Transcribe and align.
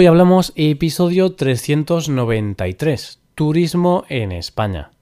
Hoy 0.00 0.06
hablamos 0.06 0.52
episodio 0.54 1.32
393, 1.32 3.18
Turismo 3.34 4.04
en 4.08 4.30
España. 4.30 4.92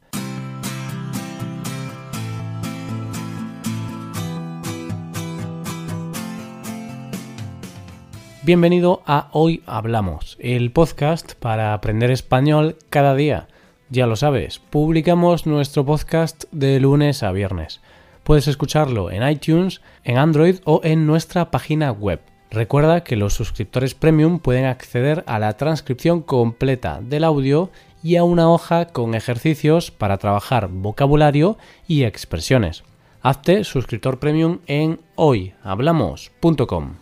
Bienvenido 8.42 9.02
a 9.04 9.28
Hoy 9.32 9.62
Hablamos, 9.66 10.38
el 10.40 10.72
podcast 10.72 11.34
para 11.34 11.74
aprender 11.74 12.10
español 12.10 12.78
cada 12.88 13.14
día. 13.14 13.48
Ya 13.90 14.06
lo 14.06 14.16
sabes, 14.16 14.60
publicamos 14.60 15.44
nuestro 15.44 15.84
podcast 15.84 16.44
de 16.52 16.80
lunes 16.80 17.22
a 17.22 17.32
viernes. 17.32 17.82
Puedes 18.24 18.48
escucharlo 18.48 19.10
en 19.10 19.28
iTunes, 19.28 19.82
en 20.04 20.16
Android 20.16 20.56
o 20.64 20.80
en 20.84 21.06
nuestra 21.06 21.50
página 21.50 21.92
web. 21.92 22.22
Recuerda 22.50 23.02
que 23.02 23.16
los 23.16 23.34
suscriptores 23.34 23.94
premium 23.94 24.38
pueden 24.38 24.66
acceder 24.66 25.24
a 25.26 25.38
la 25.38 25.56
transcripción 25.56 26.22
completa 26.22 27.00
del 27.02 27.24
audio 27.24 27.70
y 28.02 28.16
a 28.16 28.24
una 28.24 28.50
hoja 28.50 28.86
con 28.86 29.14
ejercicios 29.14 29.90
para 29.90 30.18
trabajar 30.18 30.68
vocabulario 30.68 31.58
y 31.88 32.04
expresiones. 32.04 32.84
Hazte 33.20 33.64
suscriptor 33.64 34.20
premium 34.20 34.60
en 34.66 35.00
hoyhablamos.com. 35.16 36.94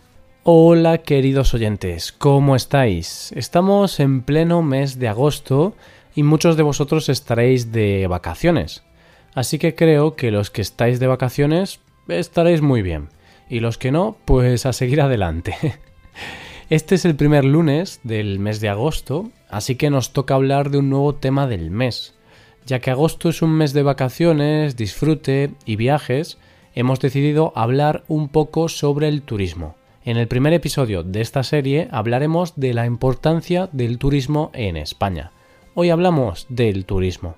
Hola 0.43 0.99
queridos 0.99 1.53
oyentes, 1.53 2.11
¿cómo 2.11 2.55
estáis? 2.55 3.31
Estamos 3.35 3.99
en 3.99 4.23
pleno 4.23 4.61
mes 4.61 4.99
de 4.99 5.07
agosto 5.07 5.75
y 6.15 6.23
muchos 6.23 6.57
de 6.57 6.63
vosotros 6.63 7.09
estaréis 7.09 7.71
de 7.71 8.07
vacaciones. 8.07 8.83
Así 9.33 9.59
que 9.59 9.75
creo 9.75 10.15
que 10.15 10.31
los 10.31 10.49
que 10.49 10.61
estáis 10.61 10.99
de 10.99 11.07
vacaciones 11.07 11.79
estaréis 12.07 12.61
muy 12.61 12.81
bien. 12.81 13.09
Y 13.49 13.59
los 13.59 13.77
que 13.77 13.91
no, 13.91 14.17
pues 14.25 14.65
a 14.65 14.73
seguir 14.73 15.01
adelante. 15.01 15.55
Este 16.67 16.95
es 16.95 17.05
el 17.05 17.15
primer 17.15 17.45
lunes 17.45 17.99
del 18.03 18.39
mes 18.39 18.59
de 18.59 18.69
agosto, 18.69 19.29
así 19.49 19.75
que 19.75 19.91
nos 19.91 20.13
toca 20.13 20.33
hablar 20.33 20.71
de 20.71 20.79
un 20.79 20.89
nuevo 20.89 21.13
tema 21.13 21.45
del 21.45 21.69
mes. 21.69 22.15
Ya 22.65 22.79
que 22.79 22.89
agosto 22.89 23.29
es 23.29 23.43
un 23.43 23.51
mes 23.51 23.71
de 23.73 23.83
vacaciones, 23.83 24.75
disfrute 24.75 25.51
y 25.65 25.75
viajes, 25.75 26.39
hemos 26.73 26.99
decidido 26.99 27.53
hablar 27.55 28.03
un 28.07 28.29
poco 28.29 28.67
sobre 28.67 29.09
el 29.09 29.21
turismo. 29.21 29.75
En 30.05 30.17
el 30.17 30.27
primer 30.27 30.53
episodio 30.53 31.03
de 31.03 31.21
esta 31.21 31.43
serie 31.43 31.87
hablaremos 31.91 32.53
de 32.55 32.73
la 32.73 32.87
importancia 32.87 33.69
del 33.71 33.99
turismo 33.99 34.49
en 34.55 34.75
España. 34.75 35.31
Hoy 35.75 35.91
hablamos 35.91 36.47
del 36.49 36.85
turismo. 36.85 37.35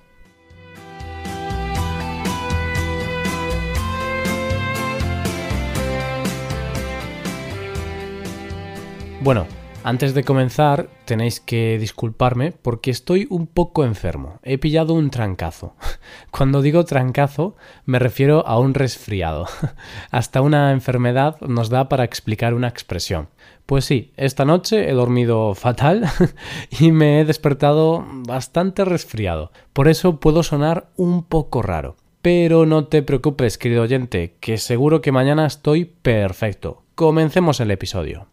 Bueno, 9.20 9.46
antes 9.82 10.14
de 10.14 10.22
comenzar, 10.22 10.88
tenéis 11.04 11.40
que 11.40 11.76
disculparme 11.80 12.52
porque 12.52 12.92
estoy 12.92 13.26
un 13.30 13.48
poco 13.48 13.84
enfermo. 13.84 14.38
He 14.44 14.58
pillado 14.58 14.94
un 14.94 15.10
trancazo. 15.10 15.74
Cuando 16.30 16.62
digo 16.62 16.84
trancazo, 16.84 17.56
me 17.84 17.98
refiero 17.98 18.46
a 18.46 18.60
un 18.60 18.74
resfriado. 18.74 19.46
Hasta 20.12 20.40
una 20.40 20.70
enfermedad 20.70 21.40
nos 21.40 21.68
da 21.68 21.88
para 21.88 22.04
explicar 22.04 22.54
una 22.54 22.68
expresión. 22.68 23.28
Pues 23.66 23.84
sí, 23.84 24.12
esta 24.16 24.44
noche 24.44 24.88
he 24.88 24.92
dormido 24.92 25.54
fatal 25.54 26.08
y 26.78 26.92
me 26.92 27.20
he 27.20 27.24
despertado 27.24 28.06
bastante 28.24 28.84
resfriado. 28.84 29.50
Por 29.72 29.88
eso 29.88 30.20
puedo 30.20 30.44
sonar 30.44 30.90
un 30.96 31.24
poco 31.24 31.60
raro. 31.60 31.96
Pero 32.22 32.66
no 32.66 32.86
te 32.86 33.02
preocupes, 33.02 33.58
querido 33.58 33.82
oyente, 33.82 34.36
que 34.38 34.58
seguro 34.58 35.00
que 35.00 35.12
mañana 35.12 35.44
estoy 35.44 35.86
perfecto. 35.86 36.84
Comencemos 36.94 37.58
el 37.60 37.72
episodio. 37.72 38.28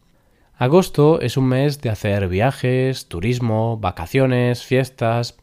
Agosto 0.58 1.20
es 1.20 1.36
un 1.36 1.50
mes 1.50 1.82
de 1.82 1.90
hacer 1.90 2.30
viajes, 2.30 3.10
turismo, 3.10 3.78
vacaciones, 3.78 4.64
fiestas. 4.64 5.36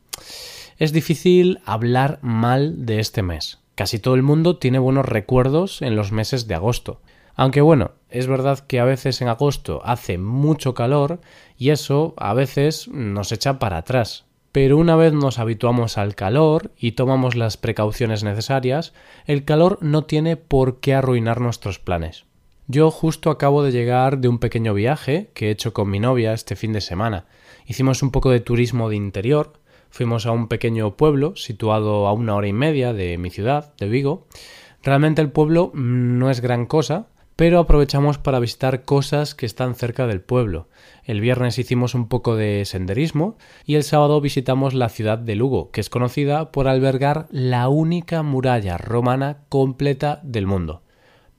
Es 0.79 0.95
difícil 0.95 1.61
hablar 1.67 2.19
mal 2.23 2.87
de 2.87 2.99
este 2.99 3.21
mes. 3.23 3.59
Casi 3.75 3.99
todo 3.99 4.15
el 4.15 4.23
mundo 4.23 4.57
tiene 4.57 4.79
buenos 4.79 5.05
recuerdos 5.05 5.83
en 5.83 5.97
los 5.97 6.13
meses 6.13 6.49
de 6.49 6.55
agosto. 6.55 7.03
Aunque 7.35 7.61
bueno, 7.61 7.93
es 8.09 8.27
verdad 8.27 8.61
que 8.61 8.81
a 8.81 8.87
veces 8.87 9.21
en 9.21 9.29
agosto 9.29 9.83
hace 9.85 10.17
mucho 10.17 10.73
calor 10.73 11.21
y 11.59 11.71
eso 11.71 12.15
a 12.17 12.33
veces 12.33 12.89
nos 12.89 13.33
echa 13.33 13.59
para 13.59 13.77
atrás. 13.77 14.25
Pero 14.51 14.79
una 14.79 14.97
vez 14.97 15.13
nos 15.13 15.39
habituamos 15.39 15.99
al 15.99 16.15
calor 16.15 16.73
y 16.79 16.93
tomamos 16.93 17.37
las 17.37 17.59
precauciones 17.59 18.25
necesarias, 18.25 18.95
el 19.27 19.45
calor 19.45 19.79
no 19.83 20.05
tiene 20.05 20.39
por 20.39 20.81
qué 20.81 20.95
arruinar 20.95 21.43
nuestros 21.43 21.79
planes. 21.79 22.25
Yo 22.73 22.91
justo 22.91 23.29
acabo 23.29 23.63
de 23.63 23.71
llegar 23.71 24.17
de 24.17 24.29
un 24.29 24.39
pequeño 24.39 24.73
viaje 24.73 25.31
que 25.35 25.49
he 25.49 25.51
hecho 25.51 25.75
con 25.75 25.91
mi 25.91 26.01
novia 26.01 26.33
este 26.33 26.57
fin 26.57 26.73
de 26.73 26.81
semana. 26.81 27.27
Hicimos 27.67 28.03
un 28.03 28.11
poco 28.11 28.31
de 28.31 28.41
turismo 28.41 28.89
de 28.89 28.97
interior, 28.97 29.53
fuimos 29.91 30.25
a 30.25 30.33
un 30.33 30.49
pequeño 30.49 30.97
pueblo 30.97 31.37
situado 31.37 32.07
a 32.07 32.15
una 32.15 32.35
hora 32.35 32.47
y 32.49 32.55
media 32.55 32.95
de 32.95 33.19
mi 33.19 33.29
ciudad, 33.29 33.75
de 33.77 33.91
Vigo. 33.91 34.27
Realmente 34.83 35.21
el 35.21 35.31
pueblo 35.31 35.71
no 35.75 36.31
es 36.31 36.41
gran 36.41 36.65
cosa, 36.65 37.09
pero 37.37 37.59
aprovechamos 37.59 38.17
para 38.17 38.41
visitar 38.41 38.87
cosas 38.87 39.35
que 39.35 39.45
están 39.45 39.75
cerca 39.75 40.07
del 40.07 40.23
pueblo. 40.23 40.69
El 41.05 41.21
viernes 41.21 41.59
hicimos 41.59 41.95
un 41.95 42.09
poco 42.09 42.37
de 42.37 42.65
senderismo 42.65 43.37
y 43.67 43.75
el 43.75 43.83
sábado 43.83 44.19
visitamos 44.23 44.73
la 44.73 44.89
ciudad 44.89 45.19
de 45.19 45.37
Lugo, 45.37 45.71
que 45.73 45.83
es 45.83 45.91
conocida 45.91 46.51
por 46.53 46.69
albergar 46.69 47.27
la 47.31 47.69
única 47.69 48.23
muralla 48.23 48.79
romana 48.79 49.43
completa 49.51 50.21
del 50.23 50.47
mundo 50.47 50.81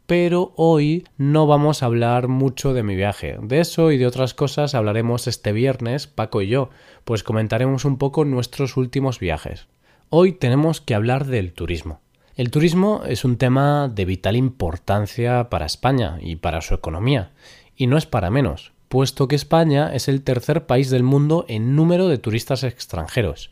pero 0.06 0.54
hoy 0.56 1.08
no 1.18 1.48
vamos 1.48 1.82
a 1.82 1.86
hablar 1.86 2.28
mucho 2.28 2.74
de 2.74 2.84
mi 2.84 2.96
viaje. 2.96 3.38
De 3.42 3.60
eso 3.60 3.92
y 3.92 3.98
de 3.98 4.08
otras 4.08 4.34
cosas 4.34 4.76
hablaremos 4.76 5.28
este 5.28 5.52
viernes, 5.52 6.08
Paco 6.08 6.42
y 6.42 6.48
yo, 6.48 6.70
pues 7.06 7.24
comentaremos 7.24 7.86
un 7.86 7.98
poco 7.98 8.26
nuestros 8.26 8.78
últimos 8.78 9.20
viajes. 9.20 9.68
Hoy 10.10 10.34
tenemos 10.34 10.82
que 10.82 10.96
hablar 10.96 11.26
del 11.26 11.54
turismo. 11.54 12.02
El 12.36 12.52
turismo 12.52 13.04
es 13.08 13.26
un 13.26 13.38
tema 13.38 13.88
de 13.88 14.06
vital 14.06 14.36
importancia 14.36 15.50
para 15.50 15.66
España 15.66 16.18
y 16.20 16.36
para 16.36 16.62
su 16.62 16.74
economía, 16.74 17.32
y 17.76 17.88
no 17.88 17.98
es 17.98 18.06
para 18.06 18.32
menos, 18.32 18.74
puesto 18.90 19.28
que 19.28 19.36
España 19.36 19.94
es 19.94 20.08
el 20.08 20.24
tercer 20.24 20.66
país 20.66 20.90
del 20.90 21.04
mundo 21.04 21.46
en 21.48 21.76
número 21.76 22.08
de 22.08 22.18
turistas 22.18 22.64
extranjeros, 22.64 23.52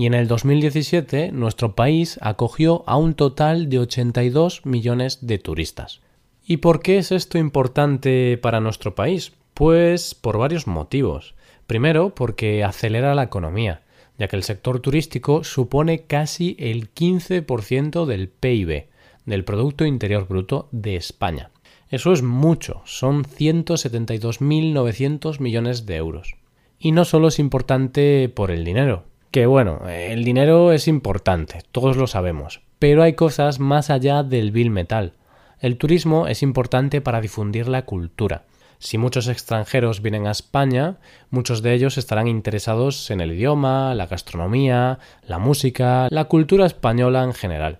y 0.00 0.06
en 0.06 0.14
el 0.14 0.28
2017 0.28 1.30
nuestro 1.30 1.74
país 1.74 2.18
acogió 2.22 2.84
a 2.86 2.96
un 2.96 3.12
total 3.12 3.68
de 3.68 3.80
82 3.80 4.64
millones 4.64 5.26
de 5.26 5.38
turistas. 5.38 6.00
¿Y 6.46 6.56
por 6.56 6.80
qué 6.80 6.96
es 6.96 7.12
esto 7.12 7.36
importante 7.36 8.38
para 8.38 8.60
nuestro 8.60 8.94
país? 8.94 9.32
Pues 9.52 10.14
por 10.14 10.38
varios 10.38 10.66
motivos. 10.66 11.34
Primero, 11.66 12.14
porque 12.14 12.64
acelera 12.64 13.14
la 13.14 13.24
economía, 13.24 13.82
ya 14.18 14.26
que 14.26 14.36
el 14.36 14.42
sector 14.42 14.80
turístico 14.80 15.44
supone 15.44 16.04
casi 16.04 16.56
el 16.58 16.94
15% 16.94 18.06
del 18.06 18.30
PIB, 18.30 18.86
del 19.26 19.44
Producto 19.44 19.84
Interior 19.84 20.26
Bruto 20.26 20.70
de 20.72 20.96
España. 20.96 21.50
Eso 21.90 22.14
es 22.14 22.22
mucho, 22.22 22.80
son 22.86 23.24
172.900 23.24 25.40
millones 25.40 25.84
de 25.84 25.96
euros. 25.96 26.36
Y 26.78 26.92
no 26.92 27.04
solo 27.04 27.28
es 27.28 27.38
importante 27.38 28.30
por 28.30 28.50
el 28.50 28.64
dinero, 28.64 29.09
que 29.30 29.46
bueno, 29.46 29.82
el 29.88 30.24
dinero 30.24 30.72
es 30.72 30.88
importante, 30.88 31.60
todos 31.70 31.96
lo 31.96 32.06
sabemos, 32.06 32.62
pero 32.78 33.02
hay 33.02 33.12
cosas 33.12 33.60
más 33.60 33.90
allá 33.90 34.22
del 34.22 34.50
bill 34.50 34.70
metal. 34.70 35.14
El 35.60 35.76
turismo 35.76 36.26
es 36.26 36.42
importante 36.42 37.00
para 37.00 37.20
difundir 37.20 37.68
la 37.68 37.84
cultura. 37.84 38.44
Si 38.78 38.96
muchos 38.96 39.28
extranjeros 39.28 40.00
vienen 40.00 40.26
a 40.26 40.30
España, 40.30 40.96
muchos 41.28 41.62
de 41.62 41.74
ellos 41.74 41.98
estarán 41.98 42.26
interesados 42.28 43.10
en 43.10 43.20
el 43.20 43.32
idioma, 43.32 43.94
la 43.94 44.06
gastronomía, 44.06 44.98
la 45.26 45.38
música, 45.38 46.08
la 46.10 46.24
cultura 46.24 46.66
española 46.66 47.22
en 47.22 47.34
general. 47.34 47.78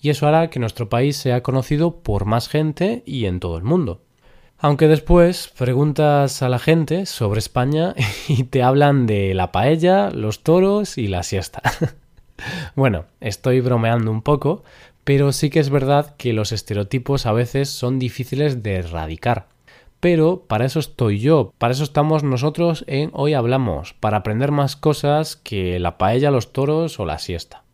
Y 0.00 0.10
eso 0.10 0.26
hará 0.26 0.50
que 0.50 0.58
nuestro 0.58 0.88
país 0.88 1.16
sea 1.16 1.44
conocido 1.44 2.02
por 2.02 2.24
más 2.24 2.48
gente 2.48 3.04
y 3.06 3.26
en 3.26 3.38
todo 3.38 3.56
el 3.56 3.62
mundo. 3.62 4.02
Aunque 4.64 4.86
después 4.86 5.48
preguntas 5.58 6.40
a 6.40 6.48
la 6.48 6.60
gente 6.60 7.04
sobre 7.06 7.40
España 7.40 7.96
y 8.28 8.44
te 8.44 8.62
hablan 8.62 9.08
de 9.08 9.34
la 9.34 9.50
paella, 9.50 10.10
los 10.10 10.44
toros 10.44 10.98
y 10.98 11.08
la 11.08 11.24
siesta. 11.24 11.62
bueno, 12.76 13.06
estoy 13.20 13.60
bromeando 13.60 14.12
un 14.12 14.22
poco, 14.22 14.62
pero 15.02 15.32
sí 15.32 15.50
que 15.50 15.58
es 15.58 15.68
verdad 15.68 16.14
que 16.16 16.32
los 16.32 16.52
estereotipos 16.52 17.26
a 17.26 17.32
veces 17.32 17.70
son 17.70 17.98
difíciles 17.98 18.62
de 18.62 18.76
erradicar. 18.76 19.48
Pero 19.98 20.44
para 20.46 20.64
eso 20.64 20.78
estoy 20.78 21.18
yo, 21.18 21.52
para 21.58 21.72
eso 21.72 21.82
estamos 21.82 22.22
nosotros 22.22 22.84
en 22.86 23.10
Hoy 23.14 23.34
Hablamos, 23.34 23.94
para 23.94 24.18
aprender 24.18 24.52
más 24.52 24.76
cosas 24.76 25.34
que 25.34 25.80
la 25.80 25.98
paella, 25.98 26.30
los 26.30 26.52
toros 26.52 27.00
o 27.00 27.04
la 27.04 27.18
siesta. 27.18 27.64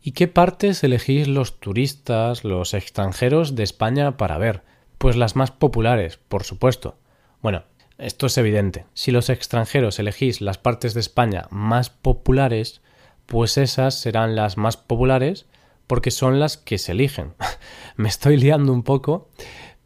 ¿Y 0.00 0.12
qué 0.12 0.26
partes 0.26 0.84
elegís 0.84 1.28
los 1.28 1.60
turistas, 1.60 2.44
los 2.44 2.72
extranjeros 2.72 3.56
de 3.56 3.62
España 3.62 4.16
para 4.16 4.38
ver? 4.38 4.62
Pues 4.98 5.16
las 5.16 5.36
más 5.36 5.50
populares, 5.50 6.18
por 6.28 6.44
supuesto. 6.44 6.96
Bueno, 7.42 7.64
esto 7.98 8.26
es 8.26 8.38
evidente. 8.38 8.86
Si 8.94 9.12
los 9.12 9.30
extranjeros 9.30 9.98
elegís 9.98 10.40
las 10.40 10.58
partes 10.58 10.94
de 10.94 11.00
España 11.00 11.46
más 11.50 11.90
populares, 11.90 12.80
pues 13.26 13.56
esas 13.58 13.94
serán 14.00 14.34
las 14.34 14.56
más 14.56 14.76
populares 14.76 15.46
porque 15.86 16.10
son 16.10 16.40
las 16.40 16.56
que 16.56 16.78
se 16.78 16.92
eligen. 16.92 17.34
Me 17.96 18.08
estoy 18.08 18.36
liando 18.36 18.72
un 18.72 18.82
poco, 18.82 19.28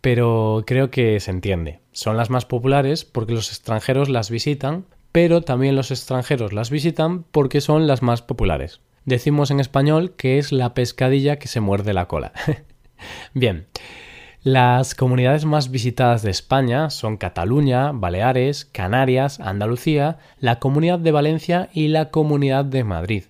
pero 0.00 0.64
creo 0.66 0.90
que 0.90 1.20
se 1.20 1.30
entiende. 1.30 1.80
Son 1.92 2.16
las 2.16 2.30
más 2.30 2.46
populares 2.46 3.04
porque 3.04 3.34
los 3.34 3.50
extranjeros 3.50 4.08
las 4.08 4.30
visitan, 4.30 4.86
pero 5.12 5.42
también 5.42 5.76
los 5.76 5.90
extranjeros 5.90 6.52
las 6.52 6.70
visitan 6.70 7.24
porque 7.24 7.60
son 7.60 7.86
las 7.86 8.02
más 8.02 8.22
populares. 8.22 8.80
Decimos 9.04 9.50
en 9.50 9.60
español 9.60 10.14
que 10.16 10.38
es 10.38 10.52
la 10.52 10.74
pescadilla 10.74 11.38
que 11.38 11.48
se 11.48 11.60
muerde 11.60 11.92
la 11.92 12.08
cola. 12.08 12.32
Bien, 13.34 13.66
las 14.48 14.94
comunidades 14.94 15.44
más 15.44 15.70
visitadas 15.70 16.22
de 16.22 16.30
España 16.30 16.88
son 16.88 17.18
Cataluña, 17.18 17.92
Baleares, 17.92 18.64
Canarias, 18.64 19.40
Andalucía, 19.40 20.16
la 20.40 20.58
Comunidad 20.58 20.98
de 20.98 21.12
Valencia 21.12 21.68
y 21.74 21.88
la 21.88 22.08
Comunidad 22.10 22.64
de 22.64 22.82
Madrid. 22.82 23.24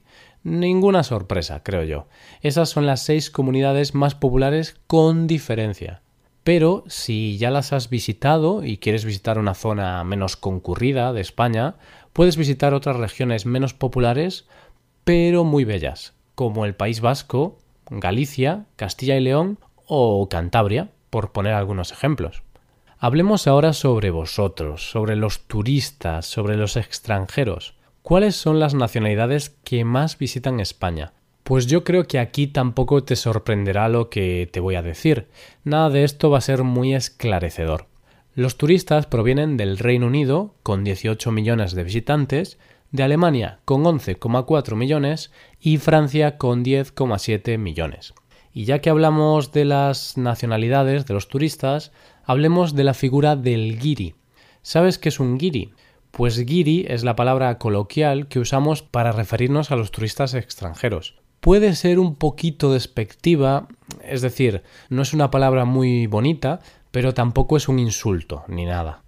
Ninguna 0.44 1.02
sorpresa, 1.02 1.64
creo 1.64 1.82
yo. 1.82 2.06
Esas 2.40 2.68
son 2.68 2.86
las 2.86 3.02
seis 3.02 3.30
comunidades 3.32 3.96
más 3.96 4.14
populares 4.14 4.76
con 4.86 5.26
diferencia. 5.26 6.02
Pero 6.44 6.84
si 6.86 7.36
ya 7.36 7.50
las 7.50 7.72
has 7.72 7.90
visitado 7.90 8.62
y 8.62 8.78
quieres 8.78 9.04
visitar 9.04 9.40
una 9.40 9.54
zona 9.54 10.04
menos 10.04 10.36
concurrida 10.36 11.12
de 11.12 11.20
España, 11.20 11.74
puedes 12.12 12.36
visitar 12.36 12.74
otras 12.74 12.94
regiones 12.94 13.44
menos 13.44 13.74
populares, 13.74 14.46
pero 15.02 15.42
muy 15.42 15.64
bellas, 15.64 16.14
como 16.36 16.64
el 16.64 16.76
País 16.76 17.00
Vasco, 17.00 17.58
Galicia, 17.90 18.66
Castilla 18.76 19.16
y 19.16 19.20
León 19.20 19.58
o 19.84 20.28
Cantabria, 20.28 20.90
por 21.10 21.32
poner 21.32 21.54
algunos 21.54 21.92
ejemplos. 21.92 22.42
Hablemos 22.98 23.46
ahora 23.46 23.72
sobre 23.72 24.10
vosotros, 24.10 24.90
sobre 24.90 25.14
los 25.14 25.46
turistas, 25.46 26.26
sobre 26.26 26.56
los 26.56 26.76
extranjeros. 26.76 27.74
¿Cuáles 28.02 28.34
son 28.36 28.58
las 28.58 28.74
nacionalidades 28.74 29.50
que 29.64 29.84
más 29.84 30.18
visitan 30.18 30.60
España? 30.60 31.12
Pues 31.44 31.66
yo 31.66 31.84
creo 31.84 32.06
que 32.06 32.18
aquí 32.18 32.46
tampoco 32.46 33.04
te 33.04 33.16
sorprenderá 33.16 33.88
lo 33.88 34.10
que 34.10 34.48
te 34.52 34.60
voy 34.60 34.74
a 34.74 34.82
decir. 34.82 35.28
Nada 35.64 35.90
de 35.90 36.04
esto 36.04 36.28
va 36.28 36.38
a 36.38 36.42
ser 36.42 36.62
muy 36.64 36.94
esclarecedor. 36.94 37.86
Los 38.34 38.56
turistas 38.56 39.06
provienen 39.06 39.56
del 39.56 39.78
Reino 39.78 40.06
Unido, 40.06 40.54
con 40.62 40.84
18 40.84 41.32
millones 41.32 41.72
de 41.72 41.84
visitantes, 41.84 42.58
de 42.90 43.02
Alemania, 43.02 43.60
con 43.64 43.84
11,4 43.84 44.76
millones, 44.76 45.32
y 45.60 45.78
Francia, 45.78 46.36
con 46.36 46.64
10,7 46.64 47.58
millones. 47.58 48.14
Y 48.58 48.64
ya 48.64 48.80
que 48.80 48.90
hablamos 48.90 49.52
de 49.52 49.64
las 49.64 50.16
nacionalidades 50.16 51.06
de 51.06 51.14
los 51.14 51.28
turistas, 51.28 51.92
hablemos 52.24 52.74
de 52.74 52.82
la 52.82 52.92
figura 52.92 53.36
del 53.36 53.78
guiri. 53.78 54.16
¿Sabes 54.62 54.98
qué 54.98 55.10
es 55.10 55.20
un 55.20 55.38
guiri? 55.38 55.70
Pues 56.10 56.44
guiri 56.44 56.84
es 56.88 57.04
la 57.04 57.14
palabra 57.14 57.56
coloquial 57.58 58.26
que 58.26 58.40
usamos 58.40 58.82
para 58.82 59.12
referirnos 59.12 59.70
a 59.70 59.76
los 59.76 59.92
turistas 59.92 60.34
extranjeros 60.34 61.20
puede 61.38 61.76
ser 61.76 62.00
un 62.00 62.16
poquito 62.16 62.72
despectiva, 62.72 63.68
es 64.02 64.22
decir, 64.22 64.64
no 64.88 65.02
es 65.02 65.14
una 65.14 65.30
palabra 65.30 65.64
muy 65.64 66.08
bonita, 66.08 66.58
pero 66.90 67.14
tampoco 67.14 67.56
es 67.56 67.68
un 67.68 67.78
insulto 67.78 68.42
ni 68.48 68.64
nada. 68.64 69.04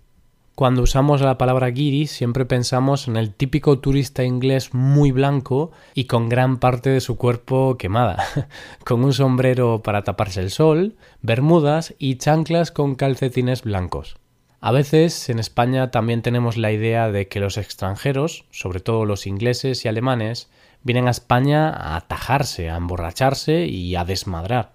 Cuando 0.60 0.82
usamos 0.82 1.22
la 1.22 1.38
palabra 1.38 1.70
guiri 1.70 2.06
siempre 2.06 2.44
pensamos 2.44 3.08
en 3.08 3.16
el 3.16 3.32
típico 3.32 3.78
turista 3.78 4.24
inglés 4.24 4.74
muy 4.74 5.10
blanco 5.10 5.70
y 5.94 6.04
con 6.04 6.28
gran 6.28 6.58
parte 6.58 6.90
de 6.90 7.00
su 7.00 7.16
cuerpo 7.16 7.78
quemada, 7.78 8.22
con 8.84 9.02
un 9.02 9.14
sombrero 9.14 9.82
para 9.82 10.04
taparse 10.04 10.42
el 10.42 10.50
sol, 10.50 10.96
bermudas 11.22 11.94
y 11.98 12.16
chanclas 12.16 12.72
con 12.72 12.94
calcetines 12.94 13.62
blancos. 13.62 14.18
A 14.60 14.70
veces 14.70 15.30
en 15.30 15.38
España 15.38 15.90
también 15.90 16.20
tenemos 16.20 16.58
la 16.58 16.72
idea 16.72 17.10
de 17.10 17.26
que 17.26 17.40
los 17.40 17.56
extranjeros, 17.56 18.44
sobre 18.50 18.80
todo 18.80 19.06
los 19.06 19.26
ingleses 19.26 19.86
y 19.86 19.88
alemanes, 19.88 20.50
vienen 20.82 21.08
a 21.08 21.12
España 21.12 21.70
a 21.70 21.96
atajarse, 21.96 22.68
a 22.68 22.76
emborracharse 22.76 23.64
y 23.64 23.96
a 23.96 24.04
desmadrar. 24.04 24.72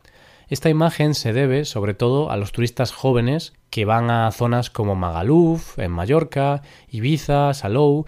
Esta 0.47 0.69
imagen 0.69 1.15
se 1.15 1.33
debe 1.33 1.65
sobre 1.65 1.93
todo 1.93 2.29
a 2.29 2.37
los 2.37 2.51
turistas 2.51 2.91
jóvenes 2.91 3.53
que 3.69 3.85
van 3.85 4.11
a 4.11 4.31
zonas 4.31 4.69
como 4.69 4.95
Magaluf, 4.95 5.79
en 5.79 5.91
Mallorca, 5.91 6.61
Ibiza, 6.89 7.53
Salou, 7.53 8.05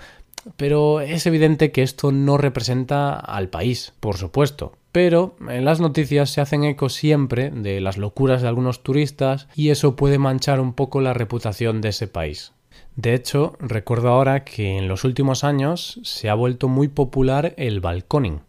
pero 0.56 1.02
es 1.02 1.26
evidente 1.26 1.72
que 1.72 1.84
esto 1.84 2.12
no 2.12 2.38
representa 2.38 3.16
al 3.16 3.50
país, 3.50 3.94
por 4.00 4.18
supuesto. 4.18 4.74
Pero 4.92 5.36
en 5.50 5.66
las 5.66 5.80
noticias 5.80 6.30
se 6.30 6.42
hacen 6.42 6.64
eco 6.64 6.90
siempre 6.90 7.50
de 7.52 7.82
las 7.82 7.98
locuras 7.98 8.42
de 8.42 8.48
algunos 8.48 8.84
turistas 8.84 9.48
y 9.56 9.70
eso 9.70 9.96
puede 9.96 10.18
manchar 10.18 10.60
un 10.60 10.74
poco 10.74 11.02
la 11.02 11.14
reputación 11.14 11.82
de 11.82 11.90
ese 11.90 12.08
país. 12.08 12.54
De 12.96 13.14
hecho, 13.14 13.56
recuerdo 13.60 14.10
ahora 14.10 14.44
que 14.44 14.78
en 14.78 14.88
los 14.88 15.04
últimos 15.04 15.44
años 15.44 16.00
se 16.04 16.30
ha 16.30 16.34
vuelto 16.34 16.68
muy 16.68 16.88
popular 16.88 17.54
el 17.58 17.80
balconing. 17.80 18.42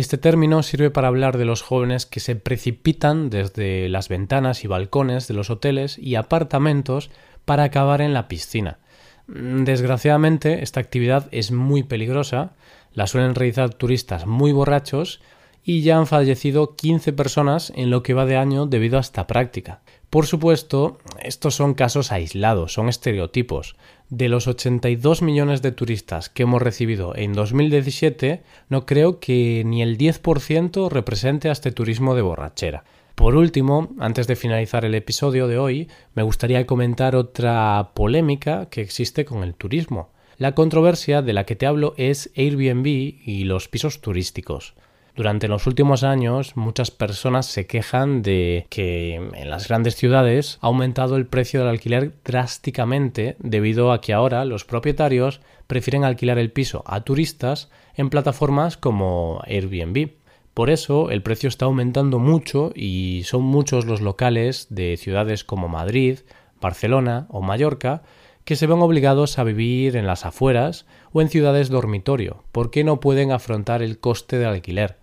Este 0.00 0.16
término 0.16 0.62
sirve 0.62 0.90
para 0.90 1.08
hablar 1.08 1.36
de 1.36 1.44
los 1.44 1.60
jóvenes 1.60 2.06
que 2.06 2.20
se 2.20 2.34
precipitan 2.34 3.28
desde 3.28 3.86
las 3.90 4.08
ventanas 4.08 4.64
y 4.64 4.66
balcones 4.66 5.28
de 5.28 5.34
los 5.34 5.50
hoteles 5.50 5.98
y 5.98 6.14
apartamentos 6.14 7.10
para 7.44 7.64
acabar 7.64 8.00
en 8.00 8.14
la 8.14 8.26
piscina. 8.26 8.78
Desgraciadamente, 9.26 10.62
esta 10.62 10.80
actividad 10.80 11.28
es 11.32 11.52
muy 11.52 11.82
peligrosa, 11.82 12.54
la 12.94 13.06
suelen 13.06 13.34
realizar 13.34 13.74
turistas 13.74 14.26
muy 14.26 14.52
borrachos 14.52 15.20
y 15.62 15.82
ya 15.82 15.98
han 15.98 16.06
fallecido 16.06 16.76
15 16.76 17.12
personas 17.12 17.70
en 17.76 17.90
lo 17.90 18.02
que 18.02 18.14
va 18.14 18.24
de 18.24 18.38
año 18.38 18.64
debido 18.64 18.96
a 18.96 19.02
esta 19.02 19.26
práctica. 19.26 19.82
Por 20.08 20.24
supuesto, 20.24 20.96
estos 21.22 21.54
son 21.56 21.74
casos 21.74 22.10
aislados, 22.10 22.72
son 22.72 22.88
estereotipos. 22.88 23.76
De 24.10 24.28
los 24.28 24.48
82 24.48 25.22
millones 25.22 25.62
de 25.62 25.70
turistas 25.70 26.28
que 26.28 26.42
hemos 26.42 26.60
recibido 26.60 27.14
en 27.14 27.32
2017, 27.32 28.42
no 28.68 28.84
creo 28.84 29.20
que 29.20 29.62
ni 29.64 29.82
el 29.82 29.96
10% 29.96 30.90
represente 30.90 31.48
a 31.48 31.52
este 31.52 31.70
turismo 31.70 32.16
de 32.16 32.22
borrachera. 32.22 32.82
Por 33.14 33.36
último, 33.36 33.90
antes 34.00 34.26
de 34.26 34.34
finalizar 34.34 34.84
el 34.84 34.96
episodio 34.96 35.46
de 35.46 35.58
hoy, 35.58 35.88
me 36.14 36.24
gustaría 36.24 36.66
comentar 36.66 37.14
otra 37.14 37.92
polémica 37.94 38.66
que 38.68 38.80
existe 38.80 39.24
con 39.24 39.44
el 39.44 39.54
turismo. 39.54 40.10
La 40.38 40.56
controversia 40.56 41.22
de 41.22 41.32
la 41.32 41.46
que 41.46 41.54
te 41.54 41.66
hablo 41.66 41.94
es 41.96 42.32
Airbnb 42.36 42.86
y 42.86 43.44
los 43.44 43.68
pisos 43.68 44.00
turísticos. 44.00 44.74
Durante 45.16 45.48
los 45.48 45.66
últimos 45.66 46.04
años 46.04 46.56
muchas 46.56 46.90
personas 46.90 47.46
se 47.46 47.66
quejan 47.66 48.22
de 48.22 48.66
que 48.70 49.14
en 49.14 49.50
las 49.50 49.68
grandes 49.68 49.96
ciudades 49.96 50.58
ha 50.60 50.68
aumentado 50.68 51.16
el 51.16 51.26
precio 51.26 51.60
del 51.60 51.68
alquiler 51.68 52.12
drásticamente 52.24 53.36
debido 53.38 53.92
a 53.92 54.00
que 54.00 54.12
ahora 54.12 54.44
los 54.44 54.64
propietarios 54.64 55.40
prefieren 55.66 56.04
alquilar 56.04 56.38
el 56.38 56.52
piso 56.52 56.82
a 56.86 57.02
turistas 57.02 57.70
en 57.94 58.10
plataformas 58.10 58.76
como 58.76 59.42
Airbnb. 59.46 60.10
Por 60.54 60.70
eso 60.70 61.10
el 61.10 61.22
precio 61.22 61.48
está 61.48 61.66
aumentando 61.66 62.18
mucho 62.18 62.72
y 62.74 63.22
son 63.24 63.42
muchos 63.42 63.86
los 63.86 64.00
locales 64.00 64.66
de 64.70 64.96
ciudades 64.96 65.44
como 65.44 65.68
Madrid, 65.68 66.20
Barcelona 66.60 67.26
o 67.30 67.40
Mallorca 67.40 68.02
que 68.50 68.56
se 68.56 68.66
ven 68.66 68.82
obligados 68.82 69.38
a 69.38 69.44
vivir 69.44 69.94
en 69.94 70.08
las 70.08 70.26
afueras 70.26 70.84
o 71.12 71.20
en 71.20 71.28
ciudades 71.28 71.68
dormitorio, 71.68 72.42
porque 72.50 72.82
no 72.82 72.98
pueden 72.98 73.30
afrontar 73.30 73.80
el 73.80 74.00
coste 74.00 74.38
del 74.38 74.48
alquiler. 74.48 74.98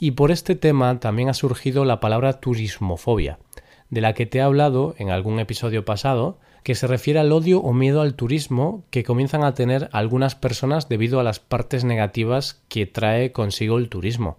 Y 0.00 0.10
por 0.10 0.32
este 0.32 0.56
tema 0.56 0.98
también 0.98 1.28
ha 1.28 1.34
surgido 1.34 1.84
la 1.84 2.00
palabra 2.00 2.40
turismofobia, 2.40 3.38
de 3.90 4.00
la 4.00 4.12
que 4.12 4.26
te 4.26 4.38
he 4.38 4.42
hablado 4.42 4.96
en 4.98 5.10
algún 5.10 5.38
episodio 5.38 5.84
pasado, 5.84 6.40
que 6.64 6.74
se 6.74 6.88
refiere 6.88 7.20
al 7.20 7.30
odio 7.30 7.60
o 7.60 7.72
miedo 7.72 8.00
al 8.00 8.16
turismo 8.16 8.82
que 8.90 9.04
comienzan 9.04 9.44
a 9.44 9.54
tener 9.54 9.88
algunas 9.92 10.34
personas 10.34 10.88
debido 10.88 11.20
a 11.20 11.22
las 11.22 11.38
partes 11.38 11.84
negativas 11.84 12.60
que 12.66 12.86
trae 12.86 13.30
consigo 13.30 13.78
el 13.78 13.88
turismo. 13.88 14.38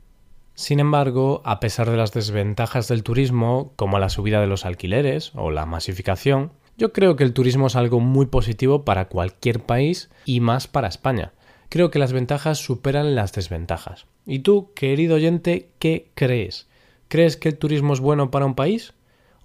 Sin 0.56 0.82
embargo, 0.82 1.42
a 1.46 1.62
pesar 1.62 1.90
de 1.90 1.96
las 1.96 2.12
desventajas 2.12 2.90
del 2.90 3.04
turismo, 3.04 3.72
como 3.78 3.98
la 3.98 4.10
subida 4.10 4.42
de 4.42 4.48
los 4.48 4.66
alquileres 4.66 5.32
o 5.36 5.52
la 5.52 5.66
masificación, 5.66 6.52
yo 6.82 6.92
creo 6.94 7.16
que 7.16 7.24
el 7.24 7.34
turismo 7.34 7.68
es 7.68 7.76
algo 7.76 8.00
muy 8.00 8.26
positivo 8.26 8.84
para 8.84 9.08
cualquier 9.08 9.62
país 9.62 10.10
y 10.26 10.40
más 10.40 10.68
para 10.68 10.88
España 10.88 11.32
creo 11.72 11.90
que 11.90 12.00
las 12.00 12.12
ventajas 12.12 12.58
superan 12.58 13.16
las 13.16 13.32
desventajas. 13.32 14.06
¿Y 14.26 14.40
tú, 14.40 14.74
querido 14.76 15.16
oyente, 15.16 15.70
qué 15.80 16.12
crees? 16.16 16.68
¿Crees 17.08 17.38
que 17.38 17.48
el 17.48 17.58
turismo 17.58 17.94
es 17.94 18.02
bueno 18.02 18.30
para 18.30 18.46
un 18.46 18.56
país? 18.56 18.94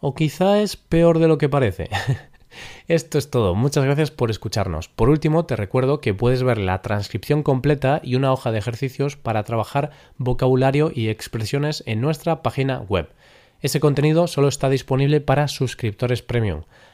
¿O 0.01 0.15
quizá 0.15 0.61
es 0.61 0.77
peor 0.77 1.21
de 1.21 1.29
lo 1.29 1.39
que 1.39 1.49
parece? 1.49 1.89
Esto 2.89 3.19
es 3.19 3.31
todo, 3.31 3.55
muchas 3.55 3.85
gracias 3.85 4.11
por 4.11 4.31
escucharnos. 4.31 4.89
Por 4.89 5.09
último, 5.09 5.47
te 5.47 5.55
recuerdo 5.55 6.01
que 6.01 6.15
puedes 6.15 6.43
ver 6.43 6.59
la 6.59 6.83
transcripción 6.83 7.45
completa 7.45 8.01
y 8.03 8.17
una 8.17 8.33
hoja 8.33 8.51
de 8.51 8.59
ejercicios 8.59 9.17
para 9.17 9.45
trabajar 9.45 9.91
vocabulario 10.19 10.91
y 10.93 11.09
expresiones 11.09 11.85
en 11.87 12.01
nuestra 12.01 12.43
página 12.43 12.81
web. 12.81 13.09
Ese 13.61 13.79
contenido 13.79 14.27
solo 14.27 14.49
está 14.49 14.69
disponible 14.69 15.21
para 15.21 15.47
suscriptores 15.47 16.23
premium 16.23 16.63